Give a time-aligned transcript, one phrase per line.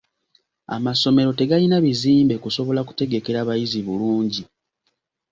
[0.75, 4.41] Amasomero tegalina bizimbe kusobola kutegekera bayizi bulungi.